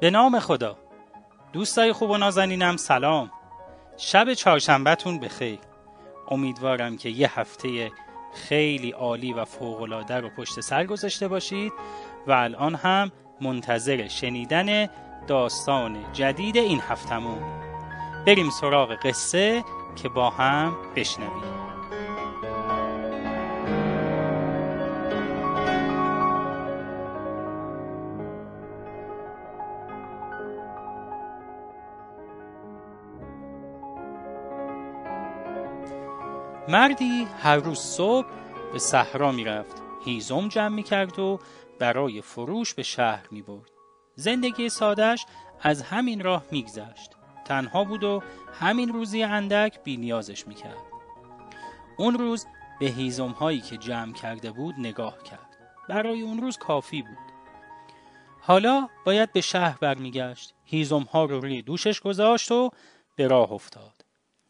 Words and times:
به 0.00 0.10
نام 0.10 0.40
خدا. 0.40 0.78
دوستای 1.52 1.92
خوب 1.92 2.10
و 2.10 2.16
نازنینم 2.16 2.76
سلام. 2.76 3.30
شب 3.96 4.34
چهارشنبهتون 4.34 5.20
بخیر. 5.20 5.58
امیدوارم 6.30 6.96
که 6.96 7.08
یه 7.08 7.40
هفته 7.40 7.90
خیلی 8.34 8.90
عالی 8.90 9.32
و 9.32 9.44
فوقالعاده 9.44 10.14
رو 10.14 10.28
پشت 10.28 10.60
سر 10.60 10.86
گذاشته 10.86 11.28
باشید 11.28 11.72
و 12.26 12.32
الان 12.32 12.74
هم 12.74 13.12
منتظر 13.40 14.08
شنیدن 14.08 14.88
داستان 15.26 16.12
جدید 16.12 16.56
این 16.56 16.80
هفتمون 16.80 17.42
بریم 18.26 18.50
سراغ 18.50 18.94
قصه 18.94 19.64
که 19.96 20.08
با 20.08 20.30
هم 20.30 20.76
بشنویم. 20.96 21.67
مردی 36.68 37.24
هر 37.24 37.56
روز 37.56 37.78
صبح 37.78 38.26
به 38.72 38.78
صحرا 38.78 39.32
می‌رفت 39.32 39.82
هیزم 40.04 40.48
جمع 40.48 40.68
می 40.68 40.82
کرد 40.82 41.18
و 41.18 41.40
برای 41.78 42.20
فروش 42.20 42.74
به 42.74 42.82
شهر 42.82 43.26
می 43.30 43.42
برد. 43.42 43.70
زندگی 44.14 44.68
سادش 44.68 45.26
از 45.60 45.82
همین 45.82 46.24
راه 46.24 46.44
میگذشت. 46.50 47.10
تنها 47.44 47.84
بود 47.84 48.04
و 48.04 48.22
همین 48.60 48.88
روزی 48.88 49.22
اندک 49.22 49.84
بی 49.84 49.96
نیازش 49.96 50.46
می 50.46 50.54
کرد. 50.54 50.82
اون 51.98 52.14
روز 52.14 52.46
به 52.80 52.86
هیزم 52.86 53.30
هایی 53.30 53.60
که 53.60 53.76
جمع 53.76 54.12
کرده 54.12 54.50
بود 54.50 54.74
نگاه 54.78 55.22
کرد. 55.22 55.56
برای 55.88 56.22
اون 56.22 56.38
روز 56.40 56.56
کافی 56.56 57.02
بود. 57.02 57.28
حالا 58.40 58.88
باید 59.04 59.32
به 59.32 59.40
شهر 59.40 59.78
برمیگشت. 59.80 60.54
هیزم 60.64 61.02
ها 61.02 61.24
رو 61.24 61.40
روی 61.40 61.62
دوشش 61.62 62.00
گذاشت 62.00 62.52
و 62.52 62.70
به 63.16 63.28
راه 63.28 63.52
افتاد. 63.52 64.04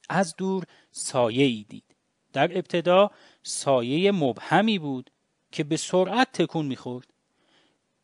از 0.09 0.35
دور 0.37 0.65
سایه 0.91 1.45
ای 1.45 1.67
دید. 1.69 1.88
در 2.33 2.59
ابتدا 2.59 3.11
سایه 3.43 4.13
مبهمی 4.13 4.79
بود 4.79 5.11
که 5.53 5.65
به 5.65 5.77
سرعت 5.77 6.33
تکون 6.33 6.67
می‌خورد. 6.67 7.07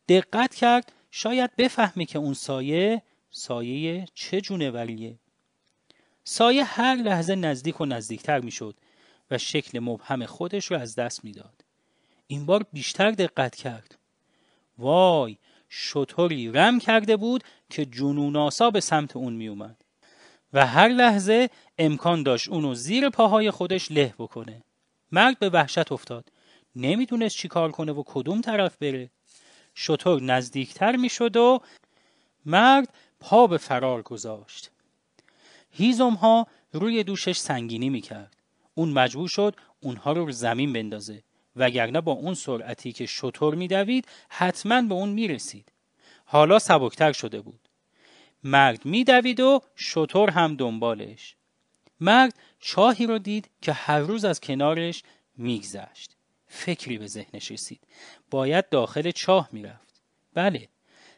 دقت 0.07 0.55
کرد 0.55 0.91
شاید 1.11 1.55
بفهمی 1.55 2.05
که 2.05 2.19
اون 2.19 2.33
سایه 2.33 3.01
سایه 3.31 4.05
چه 4.13 4.41
جونوریه. 4.41 5.19
سایه 6.23 6.63
هر 6.63 6.95
لحظه 6.95 7.35
نزدیک 7.35 7.81
و 7.81 7.85
نزدیکتر 7.85 8.39
می‌شد 8.39 8.75
و 9.31 9.37
شکل 9.37 9.79
مبهم 9.79 10.25
خودش 10.25 10.65
رو 10.65 10.77
از 10.77 10.95
دست 10.95 11.23
می‌داد. 11.23 11.65
این 12.27 12.45
بار 12.45 12.65
بیشتر 12.73 13.11
دقت 13.11 13.55
کرد. 13.55 13.97
وای 14.77 15.37
شطوری 15.69 16.51
رم 16.51 16.79
کرده 16.79 17.17
بود 17.17 17.43
که 17.69 17.85
جنوناسا 17.85 18.71
به 18.71 18.79
سمت 18.79 19.15
اون 19.15 19.33
میومد. 19.33 19.84
و 20.53 20.65
هر 20.65 20.87
لحظه 20.87 21.49
امکان 21.77 22.23
داشت 22.23 22.49
اونو 22.49 22.73
زیر 22.73 23.09
پاهای 23.09 23.51
خودش 23.51 23.91
له 23.91 24.13
بکنه. 24.19 24.63
مرد 25.11 25.39
به 25.39 25.49
وحشت 25.49 25.91
افتاد. 25.91 26.31
نمی‌دونست 26.75 27.35
چی 27.35 27.47
کار 27.47 27.71
کنه 27.71 27.91
و 27.91 28.03
کدوم 28.05 28.41
طرف 28.41 28.77
بره. 28.77 29.09
شطور 29.73 30.21
نزدیکتر 30.21 30.95
می‌شد 30.95 31.37
و 31.37 31.59
مرد 32.45 32.93
پا 33.19 33.47
به 33.47 33.57
فرار 33.57 34.01
گذاشت. 34.01 34.71
هیزم 35.71 36.13
ها 36.13 36.47
روی 36.71 37.03
دوشش 37.03 37.37
سنگینی 37.37 37.89
می‌کرد. 37.89 38.35
اون 38.75 38.89
مجبور 38.89 39.27
شد 39.27 39.55
اونها 39.79 40.11
رو 40.11 40.31
زمین 40.31 40.73
بندازه. 40.73 41.23
وگرنه 41.55 42.01
با 42.01 42.11
اون 42.11 42.33
سرعتی 42.33 42.91
که 42.91 43.05
شطور 43.05 43.55
میدوید 43.55 44.07
حتما 44.29 44.81
به 44.81 44.93
اون 44.93 45.09
می‌رسید. 45.09 45.71
حالا 46.25 46.59
سبکتر 46.59 47.11
شده 47.11 47.41
بود. 47.41 47.64
مرد 48.45 48.85
میدوید 48.85 49.39
و 49.39 49.61
شطور 49.75 50.29
هم 50.29 50.55
دنبالش. 50.55 51.35
مرد 51.99 52.33
چاهی 52.59 53.05
رو 53.05 53.19
دید 53.19 53.49
که 53.61 53.73
هر 53.73 53.99
روز 53.99 54.25
از 54.25 54.41
کنارش 54.41 55.03
میگذشت. 55.37 56.15
فکری 56.47 56.97
به 56.97 57.07
ذهنش 57.07 57.51
رسید. 57.51 57.81
باید 58.31 58.69
داخل 58.69 59.11
چاه 59.11 59.49
می‌رفت. 59.51 60.01
بله 60.33 60.67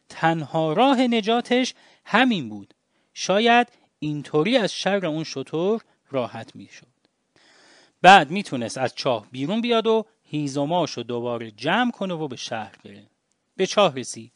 تنها 0.09 0.73
راه 0.73 1.01
نجاتش 1.01 1.73
همین 2.05 2.49
بود. 2.49 2.73
شاید 3.13 3.67
اینطوری 3.99 4.57
از 4.57 4.73
شر 4.73 5.05
اون 5.05 5.23
شطور 5.23 5.81
راحت 6.11 6.55
می‌شد. 6.55 6.87
بعد 8.01 8.31
می‌تونست 8.31 8.77
از 8.77 8.95
چاه 8.95 9.27
بیرون 9.31 9.61
بیاد 9.61 9.87
و 9.87 10.05
هیزماش 10.23 10.91
رو 10.91 11.03
دوباره 11.03 11.51
جمع 11.51 11.91
کنه 11.91 12.13
و 12.13 12.27
به 12.27 12.35
شهر 12.35 12.75
بره. 12.83 13.07
به 13.57 13.65
چاه 13.65 13.95
رسید. 13.95 14.31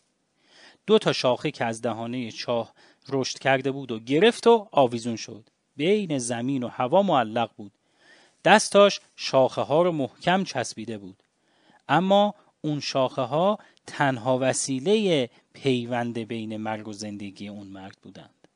دو 0.92 1.00
تا 1.00 1.14
شاخه 1.14 1.52
که 1.52 1.66
از 1.66 1.82
دهانه 1.82 2.32
چاه 2.32 2.74
رشد 3.10 3.40
کرده 3.40 3.72
بود 3.72 3.92
و 3.92 4.00
گرفت 4.00 4.48
و 4.48 4.68
آویزون 4.72 5.16
شد. 5.16 5.50
بین 5.76 6.18
زمین 6.18 6.64
و 6.64 6.68
هوا 6.68 7.02
معلق 7.02 7.50
بود. 7.58 7.72
دستاش 8.46 9.00
شاخه 9.16 9.62
ها 9.62 9.82
رو 9.82 9.92
محکم 9.92 10.44
چسبیده 10.44 10.98
بود. 10.98 11.24
اما 11.90 12.36
اون 12.62 12.80
شاخه 12.80 13.22
ها 13.22 13.60
تنها 13.88 14.38
وسیله 14.42 15.30
پیوند 15.54 16.20
بین 16.20 16.58
مرگ 16.58 16.88
و 16.88 16.94
زندگی 16.94 17.48
اون 17.48 17.68
مرد 17.68 17.98
بودند. 18.02 18.48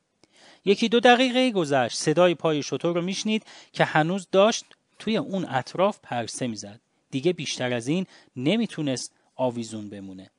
یکی 0.64 0.88
دو 0.88 1.00
دقیقه 1.00 1.50
گذشت. 1.50 1.98
صدای 1.98 2.34
پای 2.34 2.62
شطور 2.62 2.94
رو 2.94 3.02
میشنید 3.02 3.46
که 3.72 3.84
هنوز 3.84 4.28
داشت 4.32 4.64
توی 4.98 5.16
اون 5.16 5.44
اطراف 5.48 5.98
پرسه 6.02 6.46
می‌زد. 6.46 6.80
دیگه 7.10 7.32
بیشتر 7.32 7.72
از 7.72 7.88
این 7.88 8.06
نمی‌تونست 8.36 9.12
آویزون 9.36 9.90
بمونه. 9.90 10.30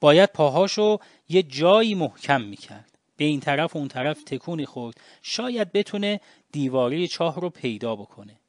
باید 0.00 0.32
پاهاشو 0.32 0.98
یه 1.28 1.42
جایی 1.42 1.94
محکم 1.94 2.40
می‌کرد. 2.40 2.98
به 3.16 3.24
این 3.24 3.40
طرف 3.40 3.76
و 3.76 3.78
اون 3.78 3.88
طرف 3.88 4.22
تکونی 4.22 4.66
خورد. 4.66 5.00
شاید 5.22 5.72
بتونه 5.72 6.20
دیواره 6.52 7.06
چاه 7.06 7.40
رو 7.40 7.50
پیدا 7.50 7.96
بکنه. 7.96 8.40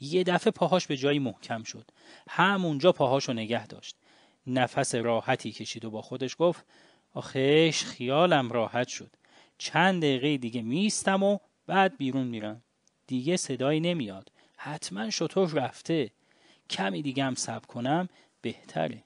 یه 0.00 0.24
دفعه 0.24 0.50
پاهاش 0.50 0.86
به 0.86 0.96
جایی 0.96 1.18
محکم 1.18 1.62
شد. 1.62 1.90
همونجا 2.28 2.92
پاهاشو 2.92 3.32
نگه 3.32 3.66
داشت. 3.66 3.96
نفس 4.46 4.94
راحتی 4.94 5.52
کشید 5.52 5.84
و 5.84 5.90
با 5.90 6.02
خودش 6.02 6.36
گفت 6.38 6.64
آخش 7.14 7.84
خیالم 7.84 8.52
راحت 8.52 8.88
شد. 8.88 9.10
چند 9.58 10.02
دقیقه 10.02 10.36
دیگه 10.36 10.62
میستم 10.62 11.22
و 11.22 11.38
بعد 11.66 11.96
بیرون 11.96 12.26
میرم. 12.26 12.62
دیگه 13.06 13.36
صدایی 13.36 13.80
نمیاد. 13.80 14.32
حتما 14.56 15.10
شطور 15.10 15.50
رفته. 15.50 16.10
کمی 16.70 17.02
دیگه 17.02 17.24
هم 17.24 17.34
سب 17.34 17.66
کنم 17.66 18.08
بهتره. 18.42 19.02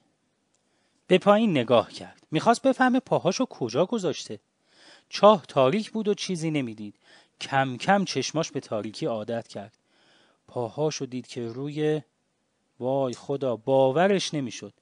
به 1.07 1.17
پایین 1.17 1.51
نگاه 1.51 1.91
کرد. 1.91 2.27
می‌خواست 2.31 2.61
بفهمه 2.61 2.99
پاهاشو 2.99 3.45
کجا 3.45 3.85
گذاشته. 3.85 4.39
چاه 5.09 5.45
تاریک 5.47 5.91
بود 5.91 6.07
و 6.07 6.13
چیزی 6.13 6.51
نمی‌دید. 6.51 6.95
کم 7.41 7.77
کم 7.77 8.05
چشماش 8.05 8.51
به 8.51 8.59
تاریکی 8.59 9.05
عادت 9.05 9.47
کرد. 9.47 9.77
پاهاشو 10.47 11.05
دید 11.05 11.27
که 11.27 11.47
روی 11.47 12.01
وای 12.79 13.13
خدا 13.13 13.55
باورش 13.55 14.33
نمی‌شد. 14.33 14.73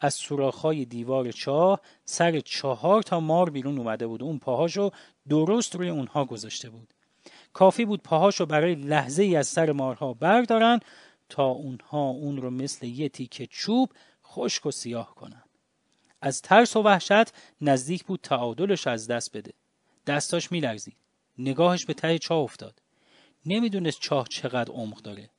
از 0.00 0.14
سوراخ‌های 0.14 0.84
دیوار 0.84 1.32
چاه 1.32 1.80
سر 2.04 2.40
چهار 2.40 3.02
تا 3.02 3.20
مار 3.20 3.50
بیرون 3.50 3.78
اومده 3.78 4.06
بود. 4.06 4.22
اون 4.22 4.38
پاهاشو 4.38 4.90
درست 5.28 5.76
روی 5.76 5.88
اونها 5.88 6.24
گذاشته 6.24 6.70
بود. 6.70 6.94
کافی 7.52 7.84
بود 7.84 8.02
پاهاشو 8.02 8.46
برای 8.46 8.74
لحظه 8.74 9.22
ای 9.22 9.36
از 9.36 9.48
سر 9.48 9.72
مارها 9.72 10.14
بردارن 10.14 10.80
تا 11.28 11.46
اونها 11.46 12.08
اون 12.08 12.36
رو 12.36 12.50
مثل 12.50 12.86
یه 12.86 13.08
تیکه 13.08 13.46
چوب 13.46 13.92
خشک 14.24 14.66
و 14.66 14.70
سیاه 14.70 15.14
کنن. 15.14 15.42
از 16.20 16.42
ترس 16.42 16.76
و 16.76 16.82
وحشت 16.82 17.32
نزدیک 17.60 18.04
بود 18.04 18.20
تعادلش 18.22 18.86
از 18.86 19.06
دست 19.06 19.36
بده. 19.36 19.52
دستاش 20.06 20.52
میلرزید. 20.52 20.96
نگاهش 21.38 21.84
به 21.84 21.94
ته 21.94 22.18
چاه 22.18 22.38
افتاد. 22.38 22.82
نمی‌دونست 23.46 24.00
چاه 24.00 24.26
چقدر 24.28 24.72
عمق 24.72 24.98
داره. 24.98 25.30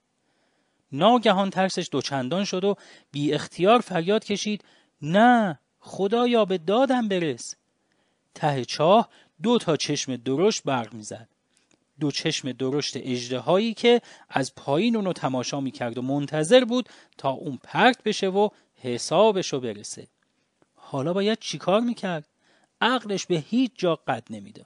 ناگهان 0.92 1.50
ترسش 1.50 1.90
دوچندان 1.92 2.46
شد 2.46 2.64
و 2.64 2.76
بی 3.12 3.34
اختیار 3.34 3.80
فریاد 3.80 4.24
کشید 4.24 4.64
نه 5.02 5.60
خدایا 5.80 6.46
به 6.46 6.58
دادم 6.58 7.08
برس. 7.08 7.56
ته 8.36 8.66
چاه 8.66 9.10
دو 9.44 9.58
تا 9.58 9.78
چشم 9.78 10.16
درشت 10.16 10.64
برق 10.64 10.94
می‌زد. 10.94 11.30
دو 12.00 12.12
چشم 12.12 12.52
درشت 12.52 12.98
اجده 12.98 13.74
که 13.74 14.02
از 14.30 14.56
پایین 14.56 14.96
اونو 14.96 15.14
تماشا 15.14 15.60
می‌کرد 15.60 15.98
و 15.98 16.02
منتظر 16.02 16.66
بود 16.66 16.90
تا 17.18 17.30
اون 17.30 17.60
پرت 17.64 18.04
بشه 18.04 18.28
و 18.28 18.50
حسابشو 18.76 19.60
برسه. 19.60 20.08
حالا 20.90 21.14
باید 21.14 21.40
چیکار 21.40 21.82
می‌کرد 21.82 22.26
عقلش 22.82 23.26
به 23.26 23.36
هیچ 23.36 23.72
جا 23.76 23.96
قد 23.96 24.24
نمی‌داد 24.30 24.66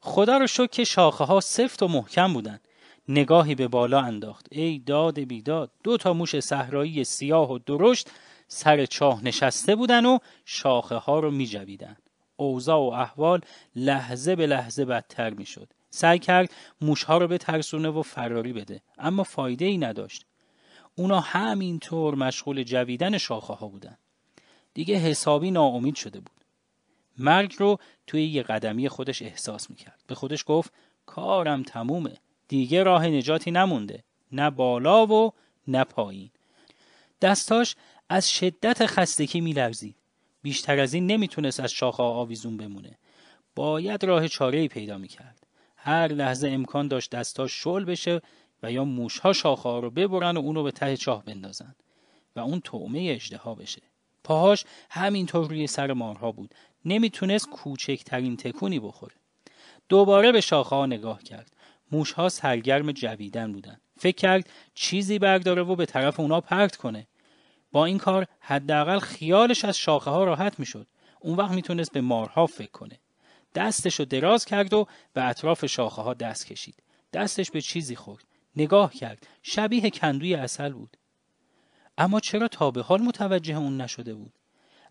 خدا 0.00 0.38
رو 0.38 0.46
شکر 0.46 0.66
که 0.66 0.84
شاخه 0.84 1.24
ها 1.24 1.40
سفت 1.40 1.82
و 1.82 1.88
محکم 1.88 2.32
بودند 2.32 2.60
نگاهی 3.08 3.54
به 3.54 3.68
بالا 3.68 4.00
انداخت 4.00 4.46
ای 4.50 4.78
داد 4.78 5.20
بیداد 5.20 5.70
دو 5.82 5.96
تا 5.96 6.12
موش 6.12 6.40
صحرایی 6.40 7.04
سیاه 7.04 7.52
و 7.52 7.58
درشت 7.58 8.10
سر 8.48 8.86
چاه 8.86 9.24
نشسته 9.24 9.76
بودن 9.76 10.06
و 10.06 10.18
شاخه 10.44 10.96
ها 10.96 11.20
رو 11.20 11.30
می 11.30 11.46
جویدن. 11.46 11.96
اوضاع 12.36 12.78
و 12.78 12.92
احوال 12.92 13.40
لحظه 13.76 14.36
به 14.36 14.46
لحظه 14.46 14.84
بدتر 14.84 15.30
می 15.30 15.46
شد. 15.46 15.68
سعی 15.90 16.18
کرد 16.18 16.50
موشها 16.80 17.18
رو 17.18 17.28
به 17.28 17.38
ترسونه 17.38 17.88
و 17.88 18.02
فراری 18.02 18.52
بده 18.52 18.80
اما 18.98 19.22
فایده 19.22 19.64
ای 19.64 19.78
نداشت. 19.78 20.26
اونا 20.96 21.20
همینطور 21.20 22.14
مشغول 22.14 22.62
جویدن 22.62 23.18
شاخه 23.18 23.54
ها 23.54 23.68
بودن. 23.68 23.98
دیگه 24.74 24.94
حسابی 24.94 25.50
ناامید 25.50 25.94
شده 25.94 26.20
بود. 26.20 26.44
مرگ 27.18 27.54
رو 27.58 27.78
توی 28.06 28.26
یه 28.26 28.42
قدمی 28.42 28.88
خودش 28.88 29.22
احساس 29.22 29.70
می‌کرد. 29.70 30.02
به 30.06 30.14
خودش 30.14 30.44
گفت 30.46 30.72
کارم 31.06 31.62
تمومه. 31.62 32.16
دیگه 32.48 32.82
راه 32.82 33.06
نجاتی 33.06 33.50
نمونده. 33.50 34.04
نه 34.32 34.50
بالا 34.50 35.06
و 35.06 35.32
نه 35.68 35.84
پایین. 35.84 36.30
دستاش 37.20 37.76
از 38.08 38.30
شدت 38.30 38.86
خستگی 38.86 39.40
میلرزید. 39.40 39.96
بیشتر 40.42 40.80
از 40.80 40.94
این 40.94 41.06
نمی‌تونست 41.06 41.60
از 41.60 41.72
شاخه 41.72 42.02
آویزون 42.02 42.56
بمونه. 42.56 42.98
باید 43.54 44.04
راه 44.04 44.28
چاره 44.28 44.68
پیدا 44.68 44.98
می‌کرد. 44.98 45.46
هر 45.76 46.08
لحظه 46.08 46.48
امکان 46.48 46.88
داشت 46.88 47.10
دستاش 47.10 47.52
شل 47.52 47.84
بشه 47.84 48.20
و 48.62 48.72
یا 48.72 48.84
موشها 48.84 49.32
شاخه 49.32 49.68
رو 49.68 49.90
ببرن 49.90 50.36
و 50.36 50.40
اونو 50.40 50.62
به 50.62 50.70
ته 50.70 50.96
چاه 50.96 51.24
بندازن 51.24 51.74
و 52.36 52.40
اون 52.40 52.60
تومه 52.60 53.06
اجدها 53.10 53.54
بشه. 53.54 53.82
پاهاش 54.28 54.64
همینطور 54.90 55.48
روی 55.48 55.66
سر 55.66 55.92
مارها 55.92 56.32
بود. 56.32 56.54
نمی‌تونست 56.84 57.48
کوچکترین 57.50 58.36
تکونی 58.36 58.80
بخوره. 58.80 59.14
دوباره 59.88 60.32
به 60.32 60.40
شاخه 60.40 60.76
ها 60.76 60.86
نگاه 60.86 61.22
کرد. 61.22 61.52
موشها 61.92 62.28
سرگرم 62.28 62.92
جویدن 62.92 63.52
بودن. 63.52 63.80
فکر 63.98 64.16
کرد 64.16 64.50
چیزی 64.74 65.18
برداره 65.18 65.62
و 65.62 65.76
به 65.76 65.86
طرف 65.86 66.20
اونا 66.20 66.40
پرت 66.40 66.76
کنه. 66.76 67.06
با 67.72 67.84
این 67.84 67.98
کار 67.98 68.26
حداقل 68.40 68.98
خیالش 68.98 69.64
از 69.64 69.78
شاخه 69.78 70.10
ها 70.10 70.24
راحت 70.24 70.60
می‌شد. 70.60 70.86
اون 71.20 71.36
وقت 71.36 71.50
می‌تونست 71.50 71.92
به 71.92 72.00
مارها 72.00 72.46
فکر 72.46 72.70
کنه. 72.70 72.98
دستش 73.54 73.94
رو 73.94 74.04
دراز 74.04 74.44
کرد 74.44 74.72
و 74.72 74.86
به 75.12 75.24
اطراف 75.24 75.66
شاخه 75.66 76.02
ها 76.02 76.14
دست 76.14 76.46
کشید. 76.46 76.82
دستش 77.12 77.50
به 77.50 77.60
چیزی 77.60 77.96
خورد. 77.96 78.24
نگاه 78.56 78.94
کرد. 78.94 79.26
شبیه 79.42 79.90
کندوی 79.90 80.34
اصل 80.34 80.72
بود. 80.72 80.96
اما 81.98 82.20
چرا 82.20 82.48
تا 82.48 82.70
به 82.70 82.82
حال 82.82 83.02
متوجه 83.02 83.56
اون 83.56 83.80
نشده 83.80 84.14
بود؟ 84.14 84.32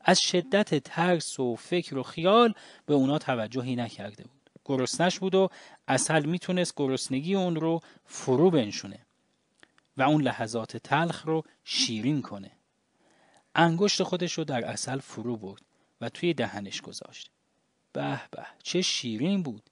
از 0.01 0.21
شدت 0.21 0.83
ترس 0.83 1.39
و 1.39 1.55
فکر 1.55 1.97
و 1.97 2.03
خیال 2.03 2.53
به 2.85 2.93
اونا 2.93 3.17
توجهی 3.17 3.75
نکرده 3.75 4.23
بود. 4.23 4.49
گرسنش 4.65 5.19
بود 5.19 5.35
و 5.35 5.49
اصل 5.87 6.25
می‌تونست 6.25 6.73
گرسنگی 6.75 7.35
اون 7.35 7.55
رو 7.55 7.79
فرو 8.05 8.51
بنشونه 8.51 8.99
و 9.97 10.03
اون 10.03 10.21
لحظات 10.21 10.77
تلخ 10.77 11.25
رو 11.25 11.43
شیرین 11.63 12.21
کنه. 12.21 12.51
انگشت 13.55 14.03
خودش 14.03 14.33
رو 14.33 14.43
در 14.43 14.65
اصل 14.65 14.99
فرو 14.99 15.37
برد 15.37 15.61
و 16.01 16.09
توی 16.09 16.33
دهنش 16.33 16.81
گذاشت. 16.81 17.31
به 17.93 18.21
به 18.31 18.45
چه 18.63 18.81
شیرین 18.81 19.43
بود. 19.43 19.69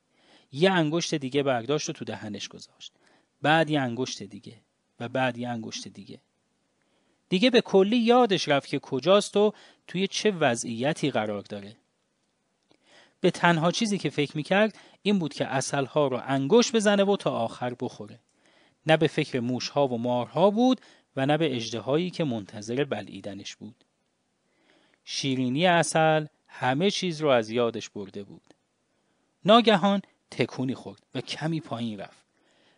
یه 0.52 0.72
انگشت 0.72 1.16
دیگه 1.16 1.44
برداشت 1.44 1.90
و 1.90 1.94
تو 1.94 2.06
دهنش 2.06 2.48
گذاشت. 2.48 2.94
بعد 3.42 3.70
یه 3.70 3.82
انگشت 3.82 4.24
دیگه 4.24 4.62
و 5.00 5.10
بعد 5.10 5.38
یه 5.38 5.50
انگشت 5.50 5.88
دیگه. 5.88 6.22
دیگه 7.30 7.50
به 7.50 7.62
کلی 7.62 7.98
یادش 7.98 8.48
رفت 8.48 8.68
که 8.68 8.80
کجاست 8.80 9.38
و 9.38 9.54
توی 9.88 10.08
چه 10.08 10.32
وضعیتی 10.32 11.12
قرار 11.12 11.42
داره. 11.42 11.76
به 13.22 13.32
تنها 13.32 13.72
چیزی 13.72 13.98
که 13.98 14.10
فکر 14.10 14.38
می‌کرد 14.38 14.78
این 15.02 15.20
بود 15.20 15.34
که 15.34 15.46
اصلها 15.46 16.08
رو 16.08 16.22
انگشت 16.26 16.76
بزنه 16.76 17.04
و 17.04 17.18
تا 17.18 17.32
آخر 17.32 17.76
بخوره. 17.80 18.20
نه 18.88 18.98
به 18.98 19.08
فکر 19.08 19.40
موشها 19.40 19.88
و 19.88 19.98
مارها 19.98 20.50
بود 20.50 20.82
و 21.16 21.26
نه 21.26 21.38
به 21.38 21.56
اجدهایی 21.56 22.10
که 22.10 22.24
منتظر 22.24 22.84
بلعیدنش 22.84 23.56
بود. 23.56 23.76
شیرینی 25.06 25.66
اصل 25.66 26.26
همه 26.48 26.92
چیز 26.92 27.22
رو 27.22 27.30
از 27.30 27.50
یادش 27.50 27.90
برده 27.90 28.24
بود. 28.24 28.54
ناگهان 29.46 30.02
تکونی 30.32 30.76
خورد 30.76 31.02
و 31.16 31.22
کمی 31.22 31.60
پایین 31.60 32.00
رفت. 32.00 32.26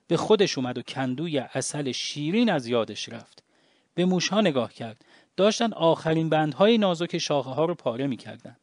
به 0.08 0.18
خودش 0.18 0.58
اومد 0.58 0.78
و 0.78 0.82
کندوی 0.82 1.40
اصل 1.40 1.92
شیرین 1.92 2.50
از 2.50 2.68
یادش 2.68 3.10
رفت. 3.10 3.44
به 3.98 4.06
موشها 4.06 4.42
نگاه 4.42 4.74
کرد. 4.74 5.06
داشتن 5.38 5.74
آخرین 5.74 6.30
بندهای 6.30 6.78
نازک 6.78 7.18
شاخه 7.18 7.50
ها 7.50 7.66
رو 7.66 7.76
پاره 7.76 8.08
می‌کردن 8.08 8.58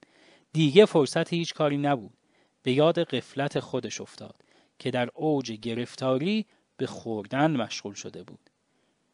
دیگه 0.53 0.87
فرصت 0.87 1.33
هیچ 1.33 1.55
کاری 1.55 1.77
نبود. 1.77 2.15
به 2.63 2.73
یاد 2.73 2.99
قفلت 2.99 3.61
خودش 3.61 4.01
افتاد 4.01 4.37
که 4.79 4.91
در 4.91 5.09
اوج 5.15 5.53
گرفتاری 5.53 6.47
به 6.77 6.87
خوردن 6.87 7.57
مشغول 7.57 7.95
شده 7.95 8.23
بود. 8.23 8.51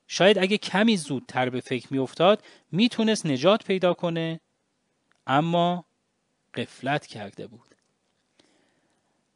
شاید 0.06 0.38
اگه 0.38 0.58
کمی 0.58 0.96
زودتر 0.96 1.50
به 1.50 1.60
فکر 1.60 1.88
میافتاد 1.90 2.44
می‌تونست 2.72 3.26
نجات 3.26 3.64
پیدا 3.64 3.94
کنه 3.94 4.40
اما 5.26 5.84
قفلت 6.54 7.06
کرده 7.06 7.46
بود. 7.46 7.74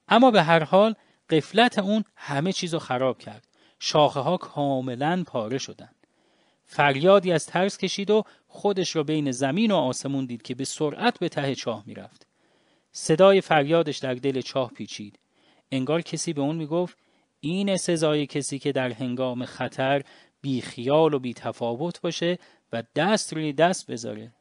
اما 0.09 0.31
به 0.31 0.43
هر 0.43 0.65
حال 0.65 0.95
قفلت 1.31 1.79
اون 1.79 2.05
همه 2.17 2.53
چیز 2.53 2.75
رو 2.75 2.81
خراب 2.81 3.19
کرد. 3.19 3.49
شاخه 3.79 4.21
ها 4.21 4.37
کاملا 4.37 5.25
پاره 5.27 5.59
شدن. 5.59 5.91
فریادی 6.67 7.33
از 7.33 7.47
ترس 7.47 7.79
کشید 7.79 8.11
و 8.11 8.25
خودش 8.49 8.97
را 8.97 9.03
بین 9.03 9.31
زمین 9.31 9.71
و 9.71 9.77
آسمون 9.77 10.27
دید 10.27 10.43
که 10.43 10.55
به 10.55 10.65
سرعت 10.65 11.19
به 11.19 11.29
ته 11.29 11.55
چاه 11.55 11.83
می‌رفت. 11.87 12.27
صدای 12.93 13.41
فریادش 13.41 13.99
در 13.99 14.15
دل 14.15 14.41
چاه 14.41 14.71
پیچید. 14.71 15.19
انگار 15.73 16.03
کسی 16.03 16.33
به 16.33 16.41
اون 16.41 16.57
می‌گفت 16.57 16.99
این 17.41 17.77
سزای 17.77 18.27
کسی 18.27 18.59
که 18.59 18.73
در 18.73 18.93
هنگام 18.93 19.45
خطر 19.45 20.03
بی 20.41 20.61
خیال 20.61 21.15
و 21.15 21.19
بی 21.19 21.35
تفاوت 21.35 22.01
باشه 22.01 22.39
و 22.73 22.83
دست 22.95 23.33
روی 23.33 23.53
دست 23.53 23.91
بذاره. 23.91 24.33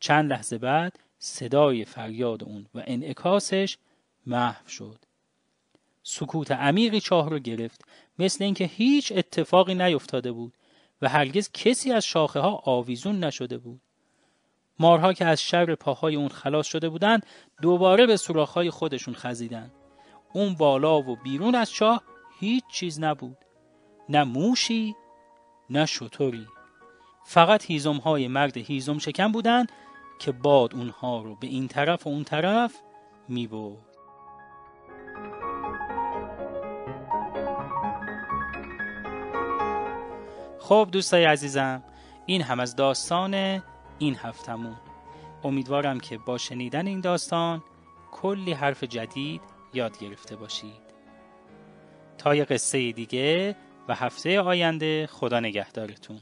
چند 0.00 0.30
لحظه 0.32 0.58
بعد 0.58 0.98
صدای 1.18 1.84
فریاد 1.84 2.44
اون 2.44 2.66
و 2.74 2.82
انعکاسش 2.86 3.78
محو 4.26 4.68
شد. 4.68 4.98
سکوت 6.02 6.50
عمیقی 6.50 7.00
چاه 7.00 7.30
رو 7.30 7.38
گرفت. 7.38 7.84
مثل 8.18 8.44
اینکه 8.44 8.64
هیچ 8.64 9.12
اتفاقی 9.16 9.74
نیفتاده 9.74 10.32
بود. 10.32 10.52
و 11.04 11.08
هرگز 11.08 11.50
کسی 11.52 11.92
از 11.92 12.04
شاخه 12.04 12.40
ها 12.40 12.62
آویزون 12.64 13.24
نشده 13.24 13.58
بود. 13.58 13.80
مارها 14.78 15.12
که 15.12 15.24
از 15.24 15.42
شر 15.42 15.74
پاهای 15.74 16.16
اون 16.16 16.28
خلاص 16.28 16.66
شده 16.66 16.88
بودند 16.88 17.26
دوباره 17.62 18.06
به 18.06 18.16
سوراخ‌های 18.16 18.70
خودشون 18.70 19.14
خزیدن 19.14 19.72
اون 20.32 20.54
بالا 20.54 21.02
و 21.02 21.16
بیرون 21.16 21.54
از 21.54 21.70
چاه 21.70 22.02
هیچ 22.40 22.64
چیز 22.72 23.00
نبود. 23.00 23.36
نه 24.08 24.24
موشی 24.24 24.94
نه 25.70 25.86
شطوری 25.86 26.46
فقط 27.24 27.64
هیزم 27.64 27.96
های 27.96 28.28
مرد 28.28 28.56
هیزم 28.56 28.98
شکن 28.98 29.32
بودند 29.32 29.72
که 30.18 30.32
باد 30.32 30.74
اونها 30.74 31.22
رو 31.22 31.34
به 31.34 31.46
این 31.46 31.68
طرف 31.68 32.06
و 32.06 32.10
اون 32.10 32.24
طرف 32.24 32.80
می 33.28 33.46
برد. 33.46 33.93
خب 40.68 40.88
دوستای 40.92 41.24
عزیزم 41.24 41.82
این 42.26 42.42
هم 42.42 42.60
از 42.60 42.76
داستان 42.76 43.62
این 43.98 44.16
هفتمون 44.16 44.76
امیدوارم 45.42 46.00
که 46.00 46.18
با 46.18 46.38
شنیدن 46.38 46.86
این 46.86 47.00
داستان 47.00 47.62
کلی 48.12 48.52
حرف 48.52 48.84
جدید 48.84 49.40
یاد 49.74 49.98
گرفته 49.98 50.36
باشید. 50.36 50.82
تا 52.18 52.34
یه 52.34 52.44
قصه 52.44 52.92
دیگه 52.92 53.56
و 53.88 53.94
هفته 53.94 54.40
آینده 54.40 55.06
خدا 55.06 55.40
نگهدارتون. 55.40 56.20